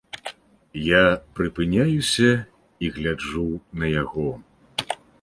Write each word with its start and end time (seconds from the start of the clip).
Я 0.83 1.01
прыпыняюся 1.41 2.31
і 2.87 2.93
гляджу 2.99 3.47
на 3.83 3.95
яго. 4.03 4.29